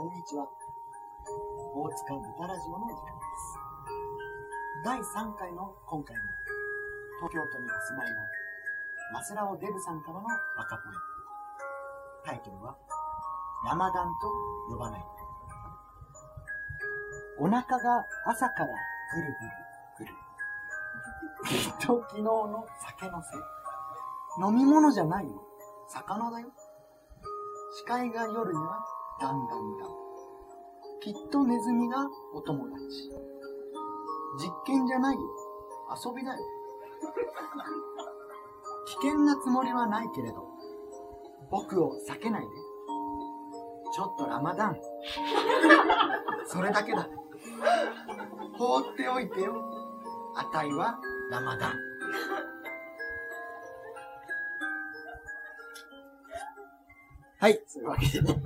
[0.00, 0.48] こんにちは。
[1.76, 3.52] 大塚豚ラジオの時間です。
[4.82, 6.22] 第3回の今回も、
[7.20, 8.16] 東京都にお住まいの
[9.12, 10.20] マスラオデブさんからの
[10.56, 10.98] 赤ポエム。
[12.24, 12.78] タイトルは、
[13.66, 15.04] ラマダンと呼ばない。
[17.38, 18.68] お腹が朝から
[19.12, 19.36] ぐる
[19.98, 20.14] ぐる
[21.44, 21.60] ぐる。
[21.60, 23.40] き っと昨日の酒のせい。
[24.48, 25.42] 飲み物じゃないよ。
[25.88, 26.48] 魚だよ。
[27.76, 28.82] 視界が夜には
[29.20, 29.88] だんだんだん。
[31.00, 31.98] きっとネズミが
[32.34, 32.80] お友達。
[34.38, 35.20] 実験じゃないよ。
[36.04, 36.38] 遊びだよ。
[38.86, 40.48] 危険なつもりはないけれど、
[41.50, 42.48] 僕を避けないで。
[43.92, 44.76] ちょっとラマダン。
[46.46, 47.08] それだけだ。
[48.56, 49.62] 放っておいてよ。
[50.36, 50.98] あたいは
[51.30, 51.74] ラマダン。
[57.38, 57.60] はい。
[57.66, 58.42] そういうわけでね。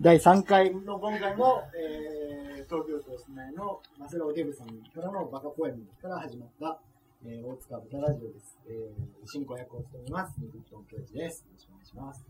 [0.00, 6.80] 第3回の今回も、えー、東京都お住まいのマセロデブさんからのバカポエムから始まった、
[7.24, 8.58] えー、大塚豚ラジオです。
[8.66, 11.46] えー、進行役を務めます、ニクトン教授です。
[11.46, 12.26] よろしくお願いします。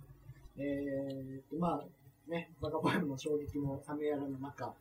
[0.59, 4.75] えー、まあ、ね、バカポエムの衝撃も冷めやらぬ中、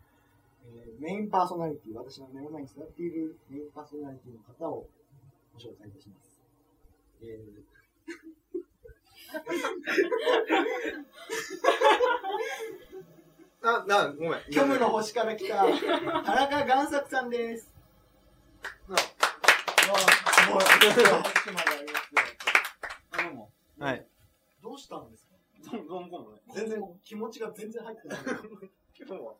[0.67, 4.85] えー、メインパーソナリティ、私の目の前に座っているメインパーソナリティの方を
[5.53, 6.41] ご紹介いたします。
[7.23, 7.39] え
[13.63, 14.33] あ、な、ごめん。
[14.33, 15.71] ー、虚無の星から来た田
[16.35, 17.71] 中贋作さんです。
[18.89, 19.15] なす
[20.51, 20.63] ごい。
[23.23, 23.49] どうも。
[23.79, 24.05] はい。
[24.61, 25.33] どうしたんですか？
[26.53, 28.19] 全然気持ちが全然入ってない。
[28.99, 29.33] 今日は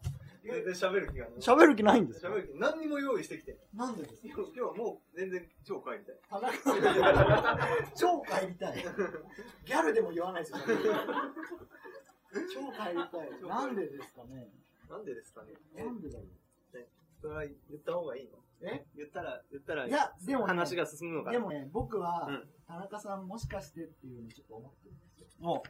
[0.43, 1.35] 全然喋る気がない。
[1.39, 2.27] 喋る気ないんですか？
[2.27, 3.57] 喋る気、何にも用意してきて。
[3.73, 4.19] なんでですか？
[4.35, 6.15] 今日はもう全然超帰りたい。
[6.29, 6.53] 田中
[7.95, 8.83] 超帰りたい。
[9.65, 10.63] ギャルでも言わないですよ、ね。
[12.53, 13.47] 超帰りたい。
[13.47, 14.49] なんでですかね？
[14.89, 15.53] なんでですかね？
[15.77, 15.83] え？
[15.85, 16.27] なんでだろう？
[17.21, 18.37] それは言った方がいいの？
[18.69, 18.85] え？
[18.95, 21.33] 言ったら、言ったらい、や、でも、ね、話が進むのかな？
[21.33, 25.45] でもね、僕は、うん田中さんもしかしてっていうのをちょっと思ってるんですよ。
[25.45, 25.63] も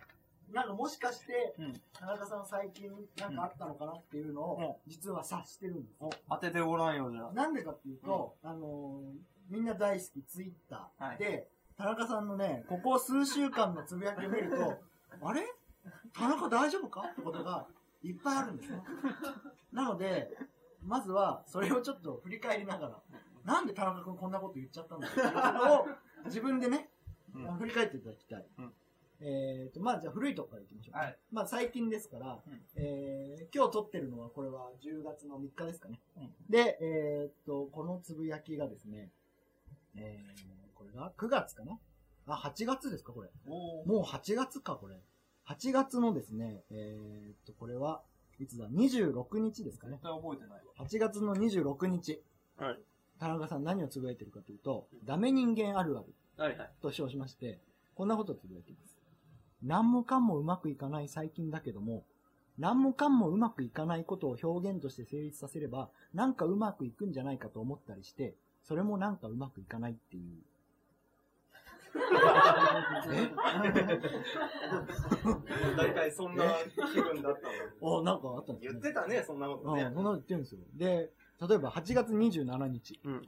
[0.51, 1.73] なんかもしかして、うん。
[1.93, 2.89] 田中さん最近
[3.19, 6.09] なんかあったのかなっていうのを、実は察してるんですよ。
[6.29, 7.31] 当ててごらんよ、じゃあ。
[7.33, 9.03] なんでかっていうと、あのー
[9.49, 14.79] みんな大好きツイッターで、田中さんのね、ここ数週間のつぶやきを見ると、
[15.27, 15.41] あれ？
[16.13, 17.01] 田中大丈夫か？
[17.11, 17.67] ってことが
[18.03, 18.83] いっぱいあるんですよ。
[19.73, 20.31] なので、
[20.81, 23.01] まずはそれをちょっと振り返りながら、
[23.43, 25.87] なんで田中君こんなこと言っちゃったんだっていうことを
[26.25, 26.89] 自分でね、
[27.35, 27.53] うん。
[27.57, 28.47] 振り返っていただきたい。
[28.59, 28.73] うん
[29.25, 30.97] えっ、と、まあじゃあ古いとこからいきましょう。
[30.97, 31.17] はい。
[31.31, 35.99] まあ最近ですから、うんえー今日撮ってるのはこれは10月の3日ですかね。
[36.17, 39.11] うんで、えーっと、このつぶやきがですね、
[39.95, 41.79] えー、これが9月かな？
[42.25, 43.29] あ、8月ですかこれ。
[43.47, 44.95] おもう8月かこれ。
[45.47, 48.01] 8月のですね、えーっと、これは
[48.39, 50.03] いつだ ?26 日ですかね絶。
[50.03, 50.85] 対覚えてないわ。
[50.85, 52.21] 8月の26日。
[52.57, 52.79] はい。
[53.19, 56.71] 田中さん何をつぶやいてるかというと、ダメ人間あるあるはいはい。
[56.81, 57.59] と称しまして、
[57.93, 58.92] こんなことをつぶやいています。
[59.63, 62.03] 何もかもうまくいかない最近だけども、
[62.59, 70.23] 何もかもうまくいかないことを表現として成立させれば、なんかうまくいくんじゃないかと思ったりして、それもなんかうまくいかないっていう。
[75.77, 76.43] 大体そんな
[76.93, 77.53] 気分だったの。
[77.81, 78.79] お、なんかあったんです言ね。
[78.79, 79.93] ってたね、そんなことねうん、。
[79.93, 80.61] そんなこと言ってるんですよ。
[80.75, 81.11] で、
[81.47, 82.99] 例えば8月27日。
[83.03, 83.27] うん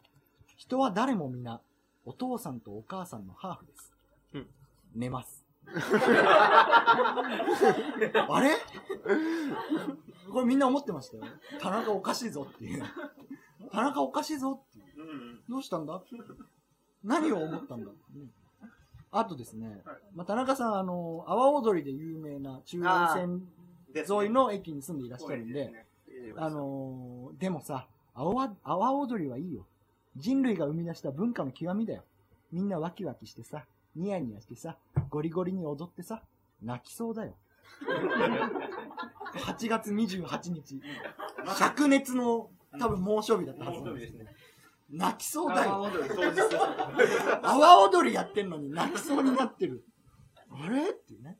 [0.57, 1.59] 人は誰も皆、
[2.05, 3.93] お父さんとお母さんのハーフです。
[4.33, 4.47] うん
[4.95, 5.44] 寝ます。
[8.29, 8.51] あれ？
[10.31, 11.23] これみんな思ってましたよ。
[11.59, 12.83] 田中おかしいぞっていう。
[13.71, 15.01] 田中おかしいぞっていう。
[15.01, 15.39] うん。
[15.49, 16.01] どうしたんだ？
[17.03, 17.91] 何を思ったんだ、ね
[19.11, 23.47] あとですね、はいまあ、田中さん、あの、阿波踊りで有名な中央線
[23.95, 25.85] 沿いの駅に住んでいらっしゃるんで、ね
[26.35, 29.65] あ、のーでもさ、阿波阿波踊りはいいよ。
[30.17, 32.03] 人類が生み出した文化の極みだよ。
[32.51, 33.63] みんなワキワキしてさ、
[33.95, 34.77] ニヤニヤしてさ、
[35.09, 36.21] ゴリゴリに踊ってさ、
[36.61, 37.35] 泣きそうだよ。
[39.35, 40.81] 8月28日、
[41.45, 42.49] 灼熱の
[42.79, 44.13] 多分猛暑日だったはずなんです。
[44.89, 45.85] 泣きそうだよ。
[47.41, 49.83] 阿波踊りやってんのに泣きそうになってる。
[50.51, 50.89] あれ？
[50.91, 51.37] っていうね。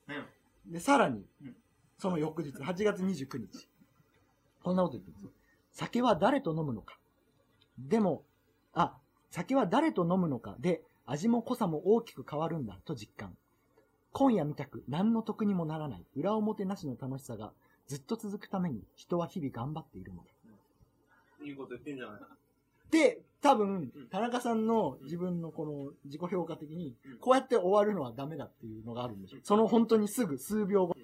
[0.66, 1.56] で、さらにうん、
[1.98, 3.69] その翌日、8月29日。
[4.63, 5.31] こんなこと言ってるんですよ。
[5.72, 6.98] 酒は誰と飲むのか。
[7.78, 8.24] でも、
[8.74, 8.98] あ、
[9.30, 13.36] 酒は誰と飲むのかで、味も濃さも大きく変わるんだと実感。
[14.12, 17.52] 今夜みたく何の得にもならない裏表なしの楽しさが
[17.88, 20.30] ずっと続くために人は日々頑張っているのだ。
[21.46, 22.22] いいこと言ってんじゃない
[22.92, 29.38] で、多分うん、田中さんの自分のこの自己評価的にうん、こうやって終わるのはダメだっていうのがあるんでしょ。
[29.44, 30.96] その本当にすぐ数秒後、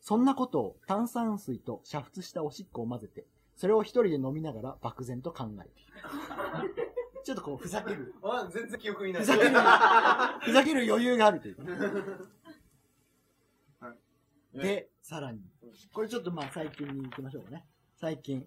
[0.00, 3.24] そんなことを炭酸水と煮沸したおしっこを混ぜて、
[3.56, 6.84] それを一人で飲みながら漠然と考えている。
[7.28, 8.14] ちょっとこう、ふざける。
[8.22, 9.22] あ、全然記憶にない。
[9.22, 11.56] ふざける、ふざける余裕があるという。
[14.54, 15.42] で、さらに。
[15.92, 17.66] これちょっとまあ最近に行きましょうかね。
[17.96, 18.46] 最近。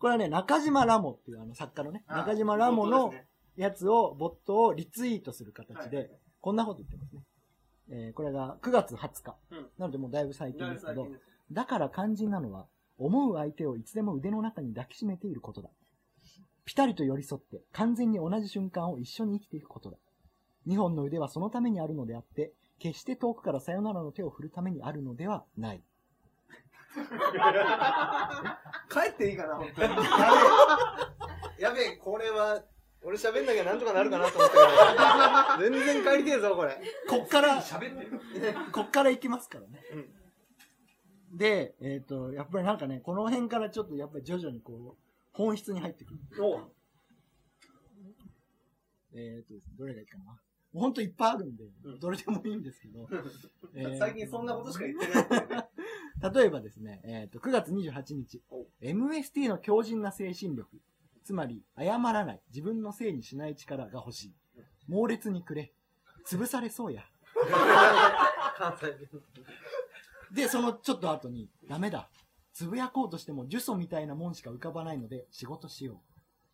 [0.00, 3.14] これはね、中島ラモっていうあの作家のね、あ中島ラモの
[3.54, 6.10] やつを、ボットをリツイートする形で
[6.40, 7.22] こんなこと言ってますね。
[7.90, 9.36] えーこれが9月20日。
[9.52, 11.06] うんなのでもうだいぶ最近ですけど
[11.52, 12.66] だから肝心なのは、
[12.98, 15.70] 思う相手をいつでも腕の中に抱きしめていることだ。
[16.70, 19.96] ピタリと寄り添って、完全に同じ瞬間を一緒に生きていくことだ。
[20.66, 25.82] 二本の腕はそのためにあるのであって、決して遠くからさよならの手を振るためにあるのではない。
[28.88, 29.94] 帰っていいかな、本当に。
[31.58, 32.62] やべえ、これは、
[33.02, 36.80] 俺喋んなきゃなんとかなるかなと思ったけど、全然帰りてえぞ、これ。
[37.08, 38.20] こっから、喋ってる。
[38.70, 39.82] こっから行きますからね。
[41.32, 46.20] で、えっ、と、やっぱりなんかね、この辺からちょっとやっぱり徐々にこう、本質に入ってくる。
[46.42, 46.60] お
[49.12, 50.38] えっ、とですね、どれがいいかな。
[50.72, 53.08] ほんといっぱいあるんで、うんどれでもいいんですけど。
[53.74, 55.68] えー最近そんなことしか言ってないね。
[56.34, 60.80] 例えばですね、えっ、と、9月28日お、MST の強靭な精神力、
[61.24, 64.34] つまり、謝らない、自分のせいにしない力が欲しい。
[64.86, 65.72] 猛烈にくれ。
[66.26, 67.04] 潰されそうや。
[70.30, 72.10] で、そのちょっと後に、ダメだ。
[72.60, 76.02] つぶやこうとしても呪詛みたいなもんしか浮かばないので、仕事しよ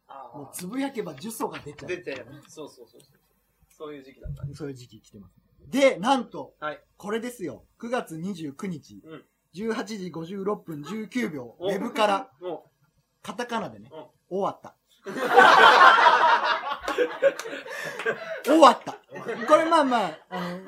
[0.08, 0.12] う。
[0.38, 1.88] もうつぶやけば呪詛が出ちゃう。
[1.88, 3.00] 出て、そうそうそう。
[3.68, 4.54] そういう時期だったね。
[4.54, 5.34] そういう時期来てます。
[5.68, 6.80] で、なんと、はい。
[6.96, 7.64] これですよ。
[7.80, 9.24] 9月29日、うん
[9.54, 12.70] 18時56分19秒、ウおェブから、も
[13.22, 14.76] カタカナでね、うん終わった。
[18.44, 18.92] 終わった。
[19.48, 20.60] これまあまあ、あの、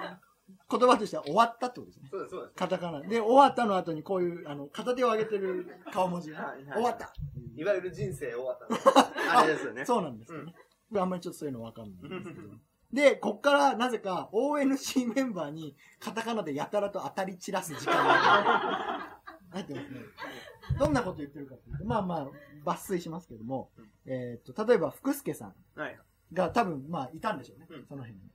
[0.70, 2.10] 言葉としては終わったってことですねう、。
[2.10, 2.54] そうです、そうです。
[2.54, 3.00] カタカナ。
[3.00, 7.12] で、終わったの後にこういう、あの、片手を上げてる顔文字が、はいはい終わった。
[7.56, 8.68] いわゆる人生終わった。
[9.40, 9.84] あれですよね。
[9.84, 10.54] そうなんですよね。
[10.96, 12.60] あんまりちょっとそういうのわかんないんですけどう。
[12.92, 20.00] で、こっからなぜか ONC メンバーにカタカナでやたらと当たり散らす時間が入ってますね。
[20.78, 22.28] どんなこと言ってるかというと、まあま
[22.64, 23.70] あ、抜粋しますけども、
[24.06, 25.98] えっと、例えば福助さんはい。
[26.32, 27.66] が多分、まあ、いたんでしょうね。
[27.70, 28.30] うんその辺に。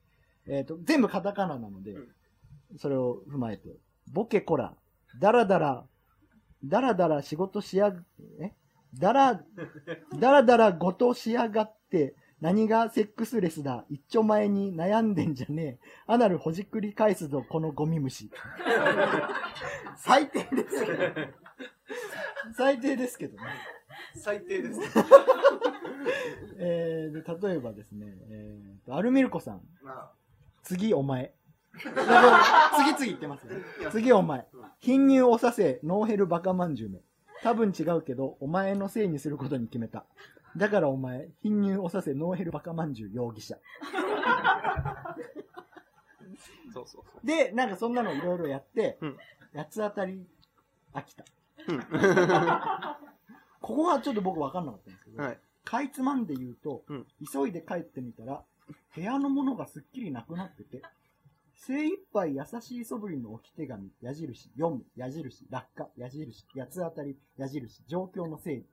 [0.46, 2.10] えっと、全部カタカナなのでうん、
[2.78, 3.70] それを踏まえて、
[4.12, 4.76] ボケコラ、
[5.20, 5.86] ダラダラ、
[6.64, 8.02] ダラダラ仕事しやが、
[8.42, 8.54] え？
[8.98, 9.42] ダラ、
[10.20, 13.86] ダラダラごとしやがって、何がセックスレスだ？
[13.90, 15.80] 一丁前に悩んでんじゃねえ。
[16.08, 18.30] アナルほじくり返すぞ、このゴミ虫。
[19.98, 20.98] 最低ですけど。
[22.56, 23.44] 最低ですけどね。
[24.16, 24.80] 最低です。
[26.58, 29.62] えー、で例えばですね、えーと、アルミルコさん。
[29.84, 30.12] ま
[30.64, 31.34] 次お前。
[31.80, 33.56] 次々言ってますね。
[33.92, 34.66] 次お前うん。
[34.80, 37.00] 貧乳をさせ、ノーヘルバカまんじゅうめ。
[37.42, 40.06] 多分違うけど、お前のせいにすることに決めた。
[40.56, 43.58] だからお前、貧乳をさせ、ノーヘルバカまんじゅう容疑者。
[44.26, 45.16] あ、
[46.74, 49.18] そうそうそで、なんかそんなのいろいろやって、うん
[49.56, 50.26] 八つ当たり
[50.94, 51.24] 飽きた。
[51.68, 51.80] うん
[53.62, 55.16] ここがちょっと僕分かんなかったんですけう。
[55.18, 55.40] ど、はい。
[55.64, 58.44] かいつまんで言うと、うん急いで帰ってみたら、
[58.96, 60.82] 部屋のものがすっきりなくなってて、
[61.66, 68.66] 精一杯優しい素振りの置き手紙、矢印、読む、矢印、落下、矢印、八つ当たり、矢印、状況の整理。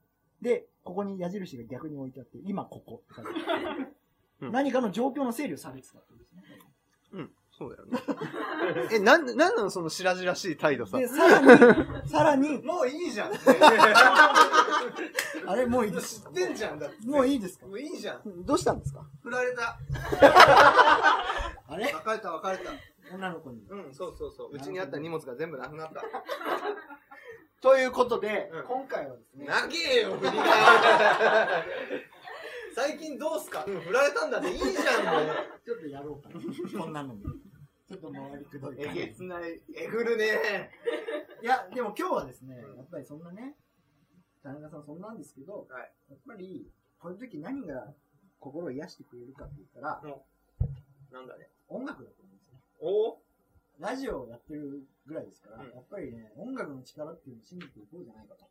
[0.42, 3.94] で、ここに矢印が逆に置いてあって、今ここって書いてある
[4.40, 6.42] うん 何かの状況の整理をされてたってことですね。
[7.12, 7.30] うん。
[7.61, 8.00] そうだよね。
[8.97, 10.97] え、なん、なんなのその白々しい態度さ？
[10.97, 11.49] で、さらに、
[12.09, 13.33] さらに、もういいじゃん。
[15.47, 16.26] あれ、もういいです知。
[16.29, 17.07] ってんじゃんだって。
[17.07, 17.67] もういいですか？
[17.67, 18.23] もういいじゃん。
[18.47, 19.05] どうしたんですか？
[19.23, 19.79] 振られた。
[21.69, 21.85] あれ？
[21.93, 22.73] 別れた別れた。
[23.14, 23.62] 女の子に。
[23.69, 24.50] うん、そうそうそう。
[24.55, 26.02] うちにあった荷物が全部なくなった。
[27.61, 30.45] ということで、うん今回はですね、長えよ、振りが。
[32.75, 33.64] 最近どうすか？
[33.67, 34.69] うん、振られたんだっていいじゃ
[35.02, 35.26] ん、もう。
[35.67, 36.37] ちょっとやろうかな。
[36.81, 37.23] こんなのに。
[37.90, 39.61] ちょっと回りくどいえ感じげつない。
[39.75, 40.70] えぐるね。
[41.42, 43.56] いや、でも今日はですね、やっぱりそんなね、
[44.44, 46.70] 田中さんそんなんですけど、はいやっぱり、
[47.00, 47.92] こういう時何が
[48.38, 50.02] 心を癒してくれるかって言ったら、
[51.11, 51.50] なんだね。
[51.66, 52.61] 音楽だと思うんですね。
[52.78, 53.18] お
[53.80, 58.49] ラジオをやってるぐらいですから、うんやっぱりね、音楽の力っていうのを信じていこうじゃないかと。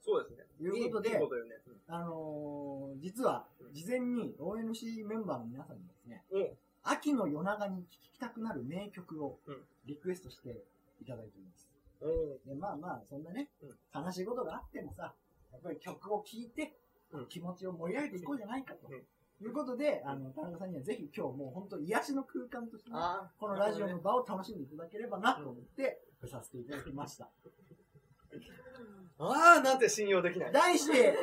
[0.00, 0.46] そうですね。
[0.60, 1.56] いうことでいいいいことよね。
[1.88, 9.56] あのー、実は、事前に ONC メンバーの皆さんにですね、うん秋の夜長に聴きたくなる名曲をうん。
[9.86, 10.64] リクエストして
[11.00, 11.68] いただいております。
[12.00, 12.48] うん。
[12.48, 14.04] でまあまあ、そんなね、うん。
[14.04, 15.14] 悲しいことがあってもさ、
[15.52, 16.76] やっぱり曲を聴いて、
[17.12, 17.26] うん。
[17.28, 18.88] 気持ちを盛り上げていこうじゃないかと。
[18.88, 18.94] うん。
[18.94, 27.28] いうことで、あの、田中さんにはぜひ今日もう本当癒しの空間としてね、あこのラジオの場を楽しんでいただければなと思って、させていただきました。
[29.18, 30.52] あー、なんて信用できない。
[30.52, 31.16] 題して、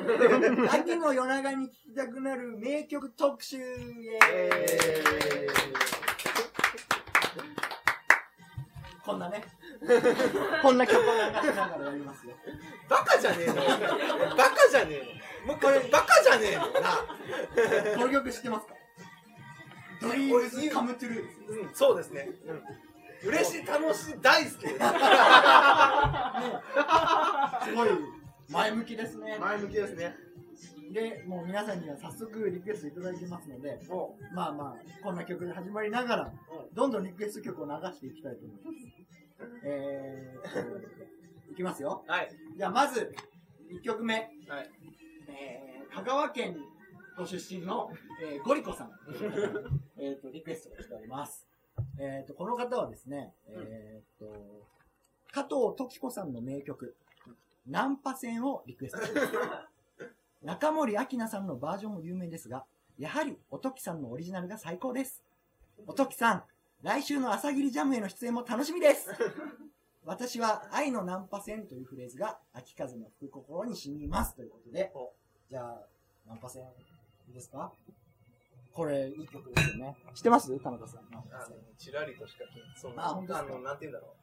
[0.69, 5.49] 秋の夜長に聴きたくなる名曲特集イエーイ
[9.05, 9.43] こんなね、
[10.61, 11.09] こんな曲を流
[11.51, 12.33] しながらやりますよ。
[12.89, 13.61] バカじゃねえのバ
[14.49, 17.05] カじゃねえのもうこれバカじゃねえのな。
[17.97, 18.73] この曲知ってますか？
[20.01, 21.41] ドリームズカムトゥルーです。
[21.49, 22.29] うん、そうですね。
[22.47, 22.63] うん。
[23.25, 24.73] 嬉しい、楽しい、大好きです。
[24.79, 24.79] ね、
[27.63, 27.89] すごい
[28.49, 29.37] 前向きですね。
[29.39, 30.15] 前向きですね。
[30.91, 36.33] で、もう皆さんには早速リクエストいただいてますので、もまあまあ、こんな曲で始まりながら、
[36.73, 38.77] どんどんリクエスト曲を流していきたいと思います。
[39.63, 40.53] えー
[41.47, 42.03] と、いきますよ。
[42.07, 42.11] う。
[42.11, 42.29] はい。
[42.55, 43.13] じゃあまず、
[43.69, 44.15] 1曲目。
[44.47, 44.69] はい。
[45.27, 46.57] えー香川県
[47.15, 47.91] ご出身の、
[48.23, 48.91] えーゴリコさん。
[49.97, 51.52] えっと、リクエストが来ております。
[51.97, 54.33] えっと、この方はですね、えっと、
[55.31, 56.95] 加藤時子さんの名曲、
[57.67, 58.99] ナンパ戦をリクエスト。
[60.43, 62.65] 中森明菜さんのバージョンも有名ですが、
[62.97, 65.23] やはりおときさんのオリジナルが最高です。
[65.87, 66.43] おときさん、
[66.81, 69.09] 来週の朝霧ジャムへの出演も楽しみです。
[70.05, 75.13] 私は愛のナンパ戦というフレーズが秋風の吹く心に染みますということでお、
[75.49, 75.87] じゃあ、
[76.27, 77.71] ナンパ戦いいですか？
[78.73, 79.97] これ、いい曲ですよね。
[80.15, 80.57] 知ってます？
[80.59, 81.01] 田中さん。
[81.01, 81.05] あ
[81.45, 83.51] 戦のちらりとしか聞いそんなあ本当ですか？
[83.53, 84.13] の、なんて言うんだろう。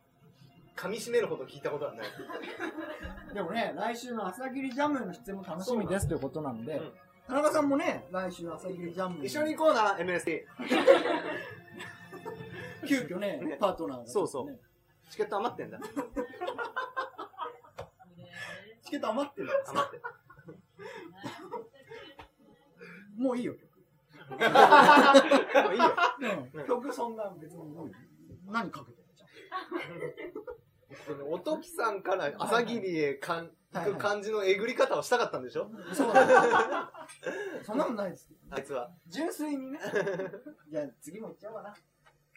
[0.79, 2.07] 噛み締めるほど聞いたことはない。
[3.35, 6.93] でもね、来週の朝霧ジャムへの出演も楽しみですということなんで、うん
[7.27, 10.45] 田中さんもね、来週朝霧ジャム一緒に行こうな、MST。
[12.89, 14.59] 急遽ね、ねパートナーが、そうそう
[15.11, 15.79] チケット余ってんだ。
[18.83, 20.01] チケット余ってるんです余って。
[23.17, 23.55] もういいよ、
[24.39, 25.85] いいよ。
[26.67, 26.67] 曲。
[26.67, 27.63] 曲そんな別に
[28.49, 29.27] 何かけてるじゃ
[31.25, 31.33] ん。
[31.33, 35.71] おときさんから朝霧へかんはい行く感じのえぐり方をしたかったんでしょ？
[35.95, 36.35] そうなんで
[37.61, 38.91] すそんなことないですけどあいつは。
[39.07, 39.79] 純粋にね。
[40.71, 41.75] じゃあ次も行っちゃおうかな。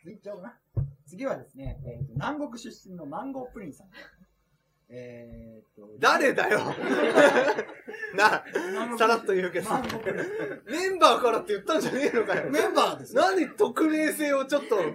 [0.02, 0.60] 次行っちゃおうかな。
[1.06, 3.88] 次はですね、えーと南国出身のマンゴープリンさん。
[4.96, 6.60] えーと、誰だよ
[8.16, 9.70] な、南国さらっと言うけど
[10.66, 12.50] メンバーからって言ったんじゃねえのかよ。
[12.52, 13.24] メンバーですよ。
[13.24, 14.86] 何匿名性をちょっと守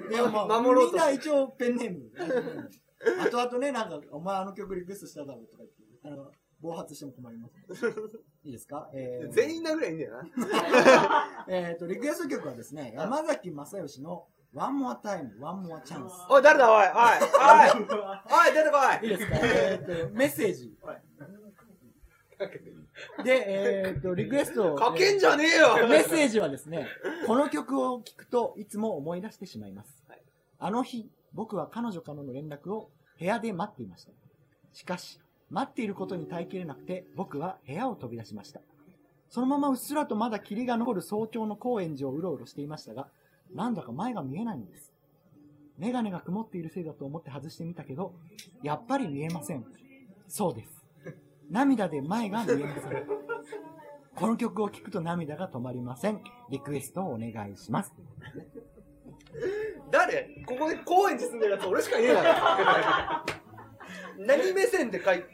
[0.73, 2.11] ろうとみんな一応ペンネーム。
[3.21, 7.87] あとあとね、なんか、お前あの曲リクエストしただろうとか言って、あの、暴発しても困ります。
[8.45, 8.88] いいですか？
[8.95, 11.45] えー、全員殴りゃいいんだよな。
[11.49, 16.09] えーと、リクエスト曲はですね、山崎正義の One More Time, One More Chance。
[16.31, 16.97] おい、誰だおい、おい、お
[17.67, 17.88] い、
[18.47, 19.37] おい、 出てこいいいですか？
[19.43, 20.75] えーと、メッセージ。
[23.25, 24.75] で、えーと、リクエスト。
[24.75, 26.87] かけんじゃねええーよメッセージはですね、
[27.26, 30.02] この曲を聴くといつも思い出してしまいます。
[30.09, 30.23] はい
[30.61, 34.12] あの日、僕は彼女からの連絡を部屋で待っていました。
[34.73, 38.61] しかし、待っていることに耐えきれなくて、僕は部屋を飛び出しました。
[39.28, 43.09] そのままうっすらとまだ霧が残る早朝の高円寺をうろうろしていましたが、
[43.55, 44.93] なんだか前が見えないんです。
[45.78, 48.14] メガネが曇っているせいだと思って外してみたけど、
[48.62, 49.64] やっぱり見えません。
[50.26, 50.85] そうです。
[51.50, 53.07] 涙で前が見えません。
[54.14, 56.21] この曲を聴くと涙が止まりません。
[56.50, 57.93] リクエストをお願いします。
[59.90, 60.45] 誰？
[60.47, 63.25] ここで高円寺住んでるやつ俺しかいねえだろ。
[64.26, 65.25] 何目線で書いて。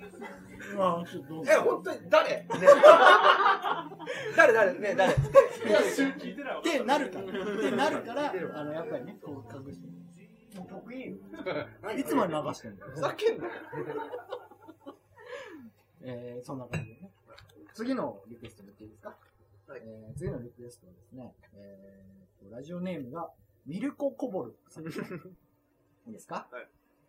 [1.46, 2.30] え、本当に誰？
[2.30, 2.46] ね
[4.36, 4.78] 誰誰？
[4.78, 5.12] ね誰？
[5.12, 5.16] っ
[6.62, 7.24] てなるから。
[7.24, 7.28] っ
[7.58, 9.86] てなるから、あの、やっぱりね、こう隠して。
[10.58, 11.16] もう曲いいよ。
[11.98, 12.92] いつまで流してんだよ。
[12.92, 13.50] ふざけんなよ。
[16.02, 17.10] えー、そんな感じでね。
[17.72, 19.16] 次のリクエスト言っていいですか？
[19.66, 23.30] はいえー、次のリクエストはですね、えーと、ラジオネームが、
[23.66, 24.84] ミルココボルさん。
[24.86, 24.90] い
[26.10, 26.46] いですか？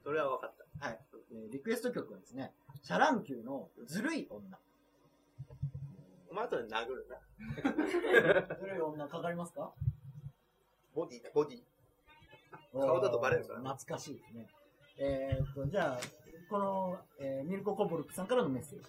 [0.06, 0.86] それは分かった。
[0.86, 1.00] はい。
[1.32, 4.56] えーリクエスト曲はですね、シャ乱Q のずるい女。
[6.30, 8.56] お前後で殴るな。
[8.56, 9.74] ずるい女かかりますか
[10.94, 11.60] ボディだ、ボディ。
[12.72, 14.48] 顔だとバレるからね懐かしいですね。
[15.00, 16.00] えーっと、じゃあ、
[16.52, 18.86] この、えーミルコ・コボルクさんからのメッセージ。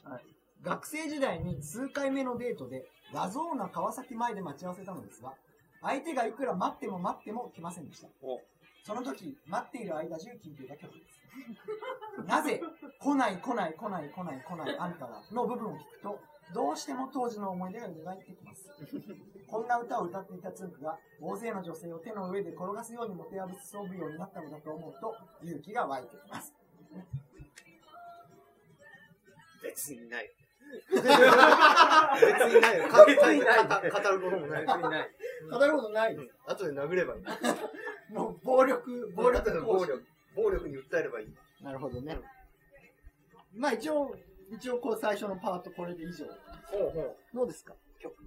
[0.62, 5.32] 学生時代に数回目のデートで、ラゾーナ川崎前で待ち合わせたのですが、
[5.80, 8.40] 相手がいくら待っても待っても来ませんでしたお。
[8.86, 11.20] その時、待っている間中聴いていた曲です。
[12.24, 12.62] なぜ、
[13.00, 16.20] 来ない来ない来ない来ない来ないあんたは、の部分を聞くと、
[16.54, 18.70] どうしても当時の思い出が蘇ってきます。
[19.50, 26.54] こんな歌を歌っていたつんくが、大勢の女性を手の上で転がすようにもてあそぶようになったのだと思うと、勇気が湧いてきます。
[29.64, 30.30] 別にない。
[30.90, 32.84] 別にないよ。
[33.06, 33.66] 別にない。
[33.66, 34.66] 語ることもない。
[34.66, 35.10] 別にない。
[35.50, 36.34] 語ることないです。
[36.46, 37.22] 後で殴ればいい。
[38.12, 40.04] もう暴力、暴力後で暴力。
[40.34, 41.34] 暴力に訴えればいい。
[41.62, 42.18] なるほどね。
[43.54, 44.14] まあ一応、
[44.50, 46.26] 一応こう最初のパートこれで以上。
[46.70, 47.16] ほうほう。
[47.34, 47.74] どうですか？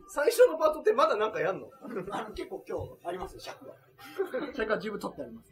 [0.10, 1.68] 最初のパートってまだなんかやんの？
[2.12, 3.74] あの結構今日ありますよ、尺が。
[4.56, 5.52] 尺は十分取ってあります。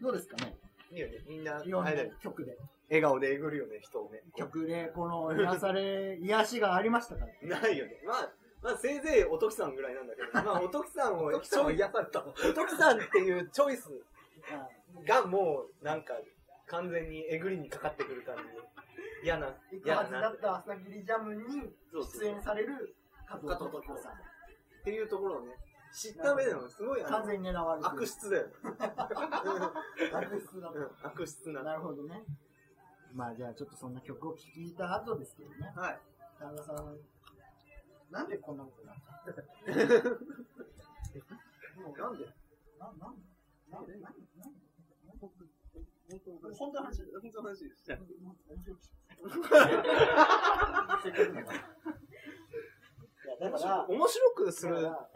[0.00, 0.56] どうですかね？
[0.90, 1.18] いいよね。
[1.28, 2.56] みんな、いろんなあれだよ曲で。
[2.88, 4.22] 笑顔でえぐるよね、人をね。
[4.36, 7.60] 曲で、この癒され、癒しがありましたから。
[7.60, 8.00] ないよね。
[8.06, 13.90] まあ、まあ、せいぜいおときさんぐらいなんだけど、 まあ、おときさんを、おときさんは癒されたおときさんっていうチョイス
[14.50, 14.68] あ
[15.06, 16.14] がもう、なんか、
[16.66, 18.48] 完全にえぐりにかかってくる感じで。
[19.22, 20.18] 嫌な、行く嫌だな。
[20.20, 22.94] はずだった朝霧ジャムに出演される
[23.26, 24.12] 加藤ときさん。
[24.12, 25.54] っていうところをね、
[25.92, 27.94] 知った上でもすごい完全に狙われてる。
[27.94, 28.52] 悪質だよね。
[30.12, 31.62] 悪質だうん悪質な。
[31.62, 32.24] なるほどね。
[33.12, 35.72] まあじゃあちょっとそんな曲を聴いた後ですけどね。
[35.74, 36.00] はい。
[36.38, 36.98] 田中さん、
[38.10, 40.10] なんでこんなことになったの
[41.84, 42.24] もうなんで？
[42.78, 43.22] な、なんで？
[43.70, 43.92] なんで？
[43.94, 44.02] なんで？
[44.02, 44.18] なんで？
[46.56, 47.74] 本当の話本当の話で？
[47.74, 47.90] す。
[47.90, 47.92] い
[53.26, 54.78] やだから、面白くする。
[54.78, 55.08] あの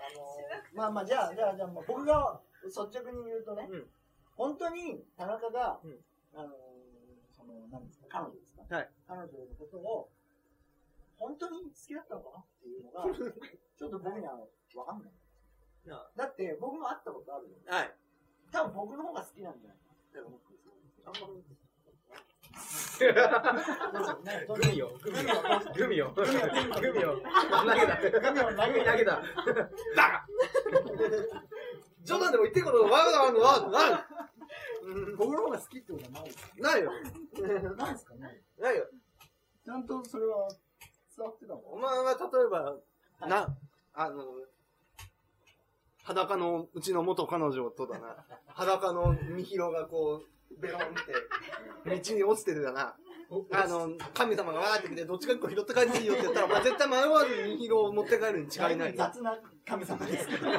[0.74, 3.86] まあまあじゃあじゃあじゃあ僕が率直に言うとね、うん
[4.34, 6.00] 本当に田中が、うん
[6.34, 6.71] あのそ
[7.52, 10.10] の何ですか彼女ですか、はい彼女のことを
[11.18, 13.04] 本当に好きだったのかなっていうのが
[13.76, 14.40] ちょっと僕には
[14.74, 15.12] 分かんない
[15.84, 17.94] いやだって僕も会ったことあるよはい。
[18.50, 20.62] 多分僕の方が好きなんじゃないかなって思ってる
[23.02, 24.92] グミよ。
[25.02, 25.34] グミよ。
[25.74, 26.12] グミよ。
[26.14, 26.22] グ
[26.92, 27.20] ミよ。
[27.50, 27.96] 投げた。
[28.00, 29.22] グミを投げ投げた。
[29.96, 30.26] だ
[32.04, 34.06] 冗談でも言ってることわがわがわな
[35.16, 36.90] 僕の方が好きってことはないですないよ。
[37.76, 38.86] ないですかねないよ。
[39.64, 40.48] ちゃんとそれは
[41.16, 42.76] 伝わってたのお前は例えば、
[43.28, 43.56] な、
[43.94, 44.24] あの、
[46.02, 48.16] 裸のうちの元彼女とだな、
[48.48, 50.84] 裸のみひろがこう、ベロンっ
[51.94, 52.96] て、道に落ちてるだな。
[53.52, 58.94] あの、神様がわーって来て、どっちか一個拾って帰っていいよって言ったら、お前絶対迷わずみひろを持って帰るに違いない。
[58.94, 60.50] 雑な神様ですけど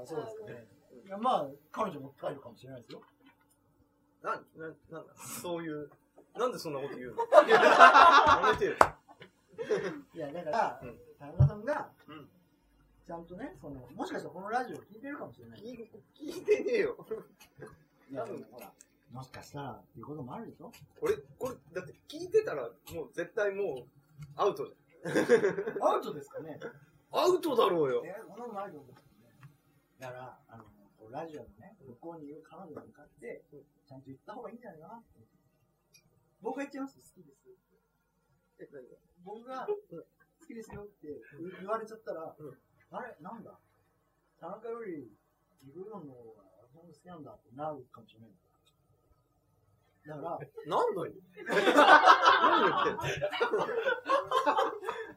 [0.00, 0.66] あそうですかね。
[1.04, 3.02] いやまあ彼女持って帰るかもしれないですよ。
[4.22, 5.06] なん、な、なん。
[5.06, 5.90] だ、そういう、
[6.34, 7.22] なんでそんなこと言うの？
[7.48, 8.74] やめてよ。
[10.14, 10.98] いやだから、うん。
[11.18, 12.28] 田中さんが、うん。
[13.06, 15.60] ちゃんとねそのもしかしたらこのラジオ聞いてるかもしれない。
[15.60, 15.88] 聞い
[16.34, 16.96] 聞いてねえよ。
[18.10, 18.72] いやでもほら
[19.12, 20.72] もしかしたらっていうこともあるでしょ？
[21.00, 23.86] 俺、これ、だって聞いてたら、もう絶対もう、
[24.34, 24.72] アウトじ
[25.80, 26.58] アウトですかね？
[27.12, 27.20] ゃん。
[27.20, 28.02] アウトだろうよ。
[28.04, 28.84] えことないと思う。
[28.84, 29.05] んですよね
[29.98, 30.64] だからあの
[30.98, 34.94] こうラジオのね向こうにいる彼女に向かってちゃんと言った方がいいんじゃないかな？
[35.00, 35.20] って
[36.42, 36.98] 僕が言っちゃいます。
[37.00, 37.38] 好きです
[39.24, 39.74] 僕が好
[40.46, 41.08] きですよって
[41.60, 42.58] 言われちゃったら、うん。
[42.92, 43.16] あれ？
[43.20, 43.58] なんだ？
[44.38, 45.10] 田中より
[45.64, 46.12] 自分の方が
[46.72, 48.30] 好きなんだってなるかもしれない
[50.06, 50.36] だから、な
[50.86, 51.04] んだよ。
[51.04, 51.50] 何言ってんの？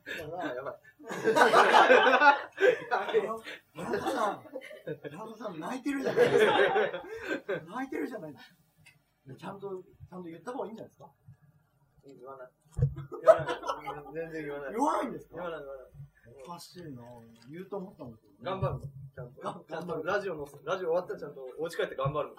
[0.10, 0.76] だから、やばい。
[3.86, 4.44] 田中さん、
[5.02, 6.54] 田中さん泣いてるじゃないですか。
[7.68, 8.56] 泣いてるじゃないですか。
[9.38, 11.12] ちゃんと、ちゃんと言った方がいいんじゃないですか。
[12.06, 12.50] 言わない。
[13.22, 14.14] 言わない。
[14.14, 14.72] 全然言わない。
[14.72, 15.36] 言わないんですか。
[15.36, 15.86] 言わない、言わない。
[16.46, 16.84] おかしい。
[16.96, 17.02] な
[17.50, 18.80] 言うと思ったんですけど、頑張る。
[19.14, 19.42] ちゃんと。
[19.42, 22.36] がちゃんとラジオの、ラジオ終わったらちゃんとお家帰って頑張る。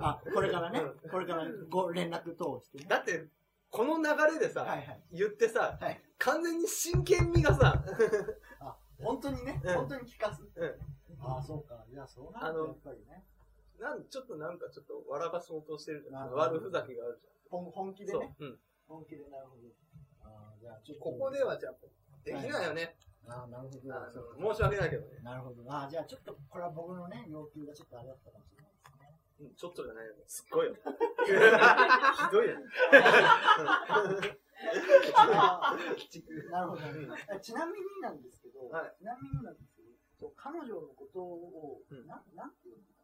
[0.00, 2.86] あ、これからね、これからご連絡通してね。
[2.88, 3.28] だって、
[3.70, 4.78] この流れでさ、はい。
[4.78, 5.02] はい。
[5.12, 6.00] 言ってさ、はい。
[6.18, 7.82] 完全に真剣味がさ、
[9.02, 10.42] 本当にね、うん本当に聞かす。
[10.42, 10.74] うん
[11.20, 11.84] ああ、そうか。
[11.90, 13.24] じゃあそうなあのるとやっぱりね。
[13.80, 16.32] なんちょっとなんかちょっと笑かそうとしてるじゃん。
[16.32, 18.08] 悪ふざけがあるじ本本気ゃん。
[18.08, 18.36] そうでね。。
[18.40, 18.58] うん。
[18.88, 19.68] 本気でなるほど。
[20.24, 21.04] ああ、じゃあちょっと。
[21.04, 21.74] ここではじゃあ、
[22.24, 22.96] できないよね。
[23.28, 23.94] ああ、なるほど。
[23.94, 25.18] あそう申し訳ないけどね。
[25.22, 25.62] なるほど。
[25.70, 29.18] ああ、じゃあちょっと、これは僕のね、要求がちょっとあれだったかもしれないですね。
[29.40, 30.24] うんちょっとじゃないよね。
[30.26, 30.74] すっごいよ。
[30.80, 30.82] ひ
[32.32, 32.66] どいよね。
[36.50, 36.82] なるほど、
[37.34, 39.88] えちなみになんですけど、はいちなみになんですけど、
[40.18, 42.96] そう彼女のことを、うんななんていうのな？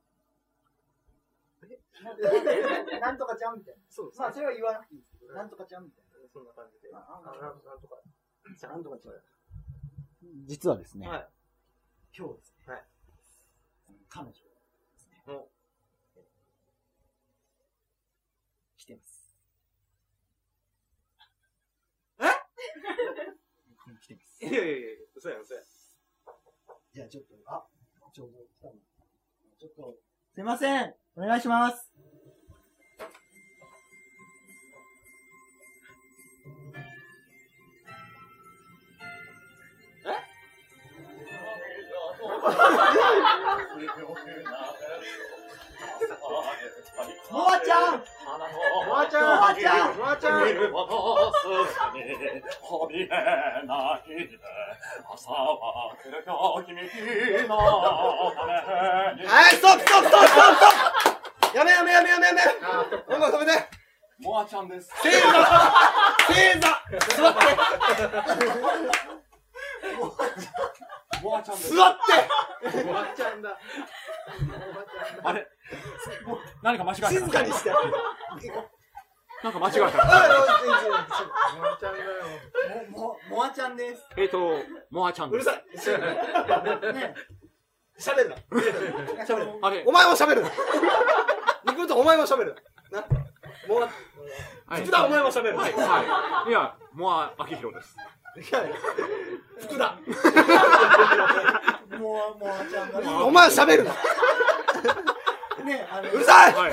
[2.98, 3.82] なんとかちゃんみたいな。
[3.88, 6.90] そうですまあ、それは言わなくていいですけど、うんなんとかちゃんみたいそんな感じで。
[6.90, 6.98] な。
[6.98, 8.00] あ、あなんなんとか。
[8.62, 9.14] なんとかちゃん。
[10.46, 11.28] 実はですね、はい。
[12.16, 12.84] 今日ですね、はい
[14.08, 14.38] 彼女で
[14.98, 15.48] すね、お
[18.76, 19.38] 来てます。
[22.18, 22.24] え？
[23.98, 24.44] 来てます。
[24.44, 25.66] いやいやいや、そうやん、そうやん。
[26.92, 27.64] じゃあちょっと、あ、
[28.12, 28.74] ちょうど来たの。
[29.56, 29.94] ちょっと、
[30.34, 30.96] すいません。
[31.14, 31.92] お願いします。
[47.30, 48.02] モアちゃん！
[49.08, 49.56] ちゃん！
[49.60, 50.20] ちゃん！
[50.20, 50.42] ちゃん！
[55.14, 59.28] 朝は来るよ君のために。
[59.28, 60.40] はい、ストップストップストップスト
[61.48, 61.56] ップ。
[61.56, 62.40] やめやめやめやめやめ
[63.14, 63.68] 音楽止めて
[64.18, 64.88] モアちゃんです。
[65.02, 65.18] 正座。
[66.28, 66.68] 正座。
[67.16, 67.38] 座って。
[71.22, 72.84] モアちゃんです座って。
[72.84, 73.58] モアちゃんだ。
[75.24, 75.46] あれ？
[76.62, 77.70] 何か間違えた静かにして
[79.42, 80.28] なんか間違えたあ
[81.58, 82.10] モアちゃんだよ
[82.90, 84.02] も、も、モアちゃんです。
[84.16, 84.56] えっと
[84.90, 85.60] モアちゃんですうるさ
[85.98, 87.14] いね。
[87.98, 88.36] 喋るな
[89.24, 90.50] 喋るあれお前も喋るな
[91.66, 92.56] ニクとお前も喋る
[92.90, 93.00] な
[93.68, 97.96] もうはい福田お前も喋るはいはいいやモア明宏です
[98.36, 98.64] いや
[99.60, 99.98] 福田
[101.98, 103.06] モア、モアちゃんがね。
[103.24, 103.92] お前は喋るな
[105.64, 106.54] ね、あの、うるさい！
[106.54, 106.72] はい。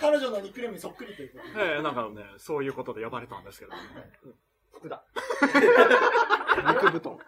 [0.00, 1.74] 彼女のニックネームにそっくりということで。
[1.74, 3.78] えー、なんかねそういうことで呼ばれたんですけどね。
[4.72, 5.02] 福田。
[6.72, 7.18] 肉布団。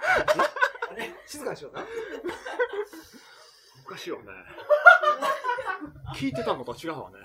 [1.27, 1.85] 静かにしような。
[3.85, 4.25] おかしいよね。
[6.15, 7.19] 聞いてたのと違うわね。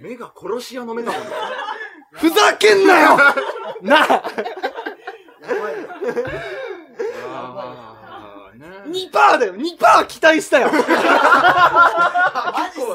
[0.00, 1.28] 目が殺し屋の目だもんね。
[2.12, 3.16] ふざけんなよ！
[3.82, 4.22] なあ
[7.26, 8.68] あーね
[9.10, 9.54] 2パーだよ。
[9.56, 10.70] 2パー期待したよ。
[10.72, 10.78] マ
[12.72, 12.86] ジっす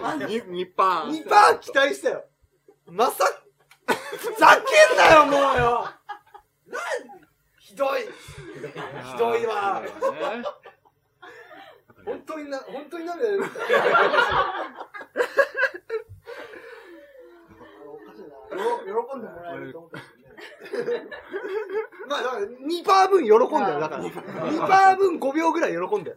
[0.00, 1.10] かにニッパー。
[1.10, 2.24] 2パー期待したよ。
[2.86, 3.24] まさ
[3.86, 5.88] ふざけんなよもうよ。
[7.58, 8.02] ひどい。
[8.02, 8.08] ひ
[9.18, 9.82] どいわ。
[9.82, 9.88] ね。
[12.04, 13.44] 本当にな本当に涙出るよ。
[18.56, 20.15] 喜んでもらえると思った。
[22.08, 24.04] まあだから2パー分喜んだよだから。
[24.04, 26.16] 2パー分5秒ぐらい喜んだよ。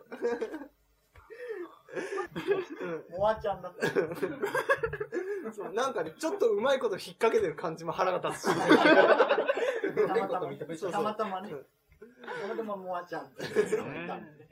[3.18, 3.88] モアちゃんだった。
[5.52, 8.56] そうなんかねちょっとうまいこと引っ掛けてる感じも腹が立つし。
[8.56, 10.92] たまたま、そうそう。
[10.92, 11.50] たまたまね。
[11.50, 13.76] たまたまモアちゃんって言って
[14.08, 14.26] たん。
[14.38, 14.48] で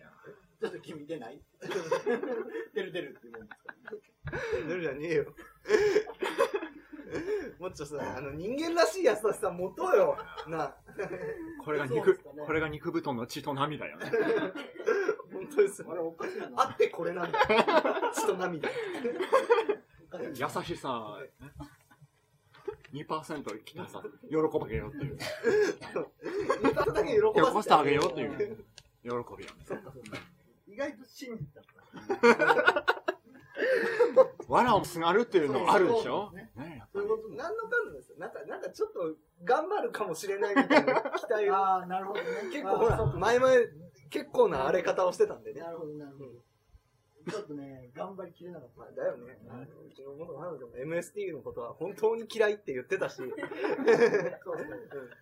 [0.59, 1.39] ちょっと君出ない？
[2.73, 4.67] 出る出るって言うんですか？
[4.67, 5.25] 出るじゃねえよ
[7.77, 10.17] もっとさあの人間らしい優しさ持とうよ。
[10.47, 10.63] な。
[10.63, 10.75] あ
[11.63, 12.43] これが肉そうですかね。
[12.45, 14.05] これが肉布団の血と涙よね。
[15.31, 16.49] 本当ですあれおかしいな。
[16.55, 17.39] あってこれなんだ。
[18.13, 18.67] 血と涙。
[20.33, 21.51] 優しさね。
[22.93, 24.01] 2%来たらさ。
[24.27, 25.17] 喜ばげようっていう。
[26.63, 28.65] 2パーだけ喜ばせ喜ばせてあげようっていう。
[29.03, 29.27] 喜びよね。
[30.67, 31.65] 意外と真実だっ
[32.33, 32.85] た。
[34.47, 36.29] 藁をすがるっていうのがあるでしょ？
[36.31, 36.46] そうですね
[37.37, 42.27] 何のかんですよなんかなんかちょっと頑張るかもしれないみたいな期待を ああ、なるほどね。
[42.51, 43.53] 結構ほら前々
[44.09, 46.31] 結構な荒れ方をしてたんでねなるほど、なるほど。
[47.29, 48.79] ちょっとね、頑張りきれなかった。
[48.79, 49.37] まあ、だよね。
[49.85, 53.21] うちの元彼女も MST のことは本当に嫌いって言ってたし。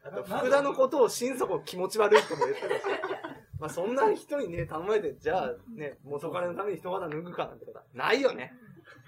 [0.04, 2.84] あと福田のことを心底気持ち悪いとも言ってたし、
[3.60, 8.54] まあそんな人にね、頼まれて、じゃあね、元彼のために一肌脱ぐかなんてことはないよね。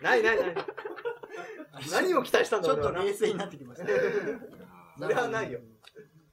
[0.02, 0.56] ないないない。
[1.92, 3.88] 何を期待したんだちょっと冷静になってきました。
[5.00, 5.60] それはないよ。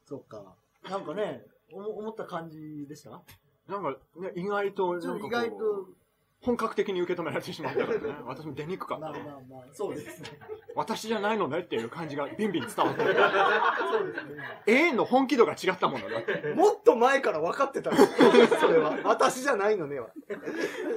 [0.04, 0.54] そっか。
[0.88, 3.22] なんかね、おも思った感じでした？
[3.68, 5.56] なんかね意外と意なんかこう外と、
[6.44, 10.38] 本格的に受け止められてしまったからね 私も出にくかったまあまあまあ、そうですね。
[10.74, 14.62] 私じゃないのねっていう感じがビンビン伝わってるそうですね。
[14.66, 17.96] 永遠の本気度が違ったものだってもっと前から分かってたの
[18.60, 18.98] それは。
[19.04, 20.10] 私じゃないのねは。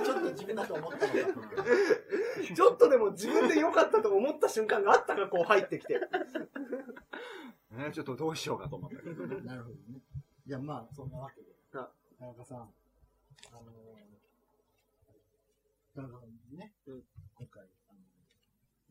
[0.03, 1.19] ちょっと自分だと思ったのか
[2.55, 5.99] ちょっとでも自分で良かったと思った瞬間があったからこう入ってきて。
[7.71, 9.53] ねちょっとどうしようかと思ったけどねな。
[9.53, 10.01] なるほどね。
[10.45, 11.47] じゃあまあ、そんなわけで。
[11.73, 12.63] あ田中さん、あ
[13.53, 14.06] のー、
[15.97, 17.01] 田中さんにね、うん
[17.33, 17.93] 今回、あ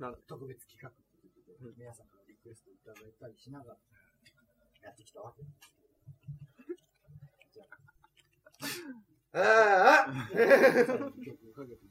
[0.02, 3.78] のなん特別企画ということで、皆さんからリクエストいただいたりしながら、
[4.82, 5.94] やってきたわけなんですけど。
[7.54, 7.70] じゃ
[9.38, 10.18] あああ、
[11.22, 11.86] 曲をかけて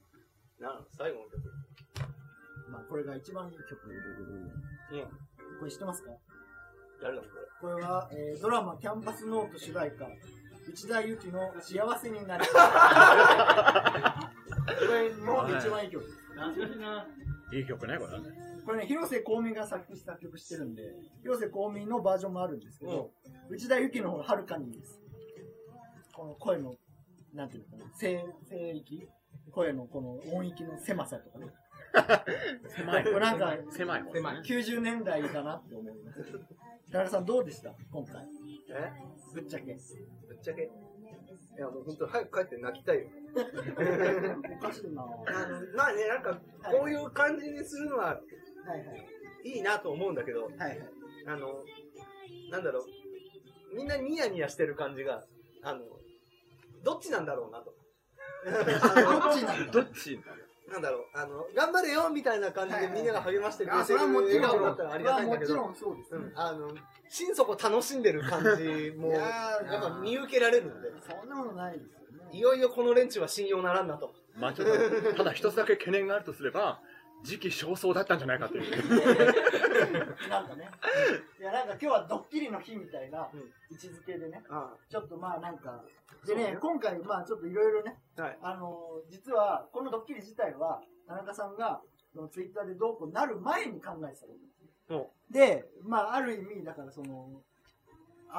[0.59, 1.47] な最後の曲。
[2.67, 5.09] まあ、これが一番いい曲ということで、うん。
[5.59, 6.11] これ知ってますか？
[7.01, 7.71] 誰だこれ。
[7.71, 10.07] これは、えードラマキャンパスノート主題歌、
[10.67, 12.45] 内田有紀の幸せになる。
[12.45, 12.51] こ
[14.67, 16.17] れ、日本で一番いい曲です。
[17.55, 18.11] いい曲ねこれ
[18.65, 20.83] これね、広瀬香美が作詞作曲してるんで、
[21.21, 23.11] 広瀬香美のバージョンもあるんですけど、
[23.49, 24.99] 内田有紀の方がはるかにいいです。
[26.13, 26.75] この声の、
[27.33, 29.07] なんていうのかな、声、声域？
[29.51, 31.47] 声のこの音域の狭さとかね。
[32.75, 36.23] 狭いこれなんか、狭い方ね90年代だなって思います。
[36.91, 37.73] 田中さんどうでした？
[37.91, 38.25] 今回。
[38.69, 38.91] え？
[39.33, 39.65] ぶっちゃけ。
[40.27, 40.71] ぶっちゃけ。
[41.57, 43.07] いや、もう本当早く帰って泣きたいよ。
[44.61, 46.33] おかしいなあの、まあね、なんか、
[46.69, 48.93] こういう感じにするのははいは
[49.45, 49.49] い。
[49.49, 50.79] いいなと思うんだけど、はいはい。
[51.27, 51.63] あの、
[52.51, 55.23] なんだろう、みんなニヤニヤしてる感じが、
[55.63, 55.81] あの、
[56.83, 57.73] どっちなんだろうなと。
[58.45, 60.19] どっちなんだどっち
[60.71, 64.41] なんだろう、あの、頑張れよみたいな感じでみんなが励ましてくれあ、てるそれはもちろん。
[64.41, 66.25] 笑顔だったらありがたいんだけど、もちろんそうですね。
[66.25, 66.69] うん、あの、
[67.07, 72.29] 心底楽しんでる感じも、 いやっぱ見受けられるんで、そんなことないですよね。
[72.31, 74.13] いよいよこの連中は信用ならんなと。
[74.35, 76.81] まあちょっと、ただ一つだけ懸念があるとすれば、
[77.25, 78.71] 時期尚早だったんじゃないかという。
[80.29, 80.69] なんかね。
[81.39, 83.39] いや、なんか今日はドッキリの日みたいなうん
[83.71, 85.83] 位置づけでね、あちょっとまあなんか、
[86.25, 88.37] でね今回まあちょっといろいろね、はい。
[88.41, 91.81] あのー実はこのドッキリ自体は、田中さんが
[92.13, 94.33] そのツイッターでどうこうなる前に考えてたこ
[94.87, 97.41] ともで、まあある意味、だからその、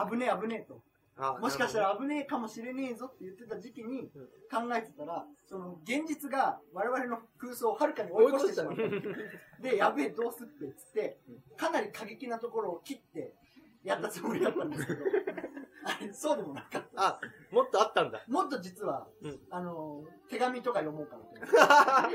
[0.08, 0.80] 危ねえ危ねえと。
[1.18, 4.10] あもしかしたら危ねえかもしれねえぞって言ってた時期に
[4.50, 9.62] 考えてたら、その現実が我々の空想をはるかに追い越してしまった。
[9.62, 11.18] で、やべえ、どうすってっつって、
[11.56, 13.34] かなり過激なところを切って
[13.82, 15.04] やったつもりだったんですけど、
[15.86, 17.06] あれ、そうでもなかった。
[17.06, 17.20] あ、
[17.52, 18.22] もっとあったんだ。
[18.26, 22.10] もっと実は、うんあの、手紙とか読もうかな。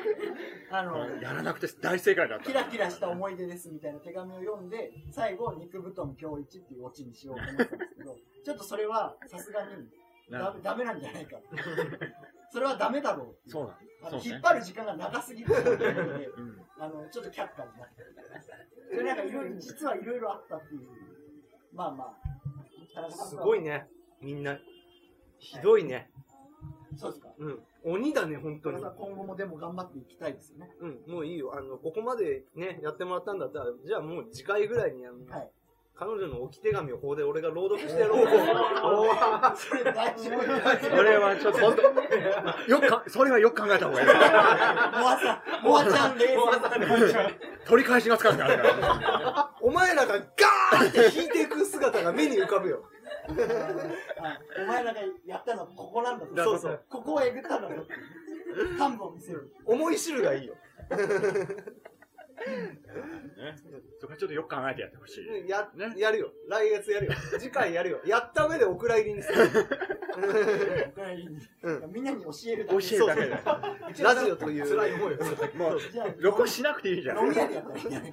[0.78, 2.54] あの、やらなくて大正解だったキ。
[2.54, 7.91] ラキラした思い出ですみたいな手紙を読んで、最後、肉布団今日一っていうオチにしようと思ったんです
[8.44, 9.88] ちょっとそれはさすがに
[10.32, 11.38] ダメダメなんじゃないか。
[12.52, 13.78] それはダメだろうそうな。
[14.24, 15.86] 引っ張る時間が長すぎるので、
[16.28, 18.16] うんあの、ちょっと却下になってる。
[18.90, 20.82] それなんかいろいろ、実はいろいろあったっていう。
[21.74, 22.18] まあま
[23.06, 23.12] あ。
[23.12, 23.88] すごいね、
[24.20, 24.60] みんな。
[25.38, 26.12] ひどいね。
[26.98, 27.30] そうですか。
[27.38, 27.64] うん。
[27.84, 30.72] 鬼だね、本当に今後もでも頑張っていきたいですよね。
[30.80, 31.56] うん、もういいよ。
[31.56, 35.52] あの、ここまでね、やってもらったんだったら、じゃあもう次回ぐらいに、あの、はい。
[36.02, 38.28] 彼女の置き手紙をここで俺が朗読してやろう。
[39.56, 40.42] それ大丈夫
[40.98, 44.08] それはちょっと、本当よくか、それはよく考えた方がいい。
[44.08, 44.14] モ
[45.12, 46.36] アさん、モアちゃん冷静
[47.68, 49.52] 取り返しがつかなくなるから。
[49.62, 52.82] お前らがガーって引いていく姿が目に浮かぶよ。
[53.28, 56.44] はいお前らがやったのはここなんだと。
[56.44, 56.82] そうそう。
[56.90, 57.76] ここをえぐったんだと。
[57.76, 59.54] 幹部を見せる。
[59.66, 60.56] 思い知るがいいよ。
[63.38, 63.56] ね。
[64.00, 65.50] そこはちょっとよく考えてやってほしい。
[65.50, 66.32] や、ねやるよ。
[66.48, 67.14] 来月やるよ。
[67.40, 68.02] 次回やるよ。
[68.06, 69.40] やった上でお蔵入りにする。
[71.64, 72.82] う んみんなに教えるだけ。
[72.90, 74.04] 教えるだけで。
[74.04, 74.68] ラジオという。
[74.70, 75.18] 辛い思いを。
[75.56, 75.80] もう、
[76.20, 77.26] 録音しなくていいじゃん。
[77.26, 78.12] 飲み屋でやったらいいんじゃない？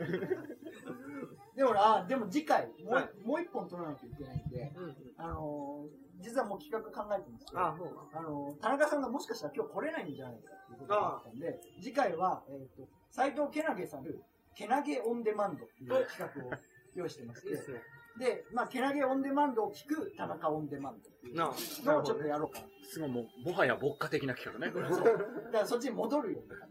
[1.58, 14.10] でもあ、でも次回、もう,、はいもう一本取らなきゃいけないんで、うんあのー実はもう企画考えてますけど、あ、そうあのー田中さんがもしかしたら今日来れないんじゃないかっていうことがあったんで、次回は、えっ、と、斎藤けなげさんの
[14.54, 16.60] けなげオンデマンドっていう企画を
[16.94, 17.82] 用意してまして、いいですね。
[18.18, 22.66] で、まあ、けなげオンデマンドを聞く田中オンデマンドっていうなあ、のをちょっとやろうかな。
[22.88, 24.72] すごいもう、もはや牧歌的な企画ね。
[24.72, 25.12] これそうだ
[25.52, 26.68] からそっちに戻るような感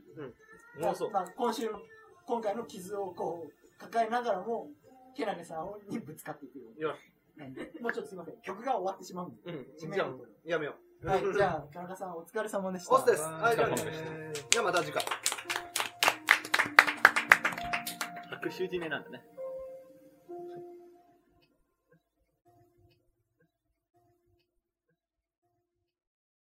[0.76, 0.82] じ。
[0.82, 1.12] もうそう。
[1.12, 1.80] まあ、今週の、
[2.26, 4.68] 今回の傷をこう、抱えながらも、
[5.18, 6.96] けなげさんにぶつかっていくよういや、
[7.36, 8.36] なんで、もうちょっとすいません。
[8.42, 9.52] 曲が終わってしまうんで。
[9.52, 9.92] うん。
[9.92, 10.10] じゃあ、
[10.46, 11.08] やめよう。
[11.08, 12.96] はい、じゃあ、田中さんお疲れ様でした。
[12.96, 13.24] オスです。
[13.24, 15.04] はい、じゃあねお疲れ様でしじゃあまた次回。
[18.30, 19.26] 拍手締めなんだね。